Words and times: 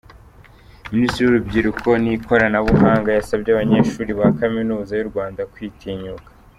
Minisitiri 0.93 1.23
w’Urubyiruko 1.25 1.89
nikorana 2.03 2.59
buhanga 2.67 3.09
yasabye 3.17 3.49
abanyeshuri 3.51 4.11
ba 4.19 4.27
kaminuza 4.39 4.91
yurwanda 4.99 5.41
kwitinyuka 5.53 6.29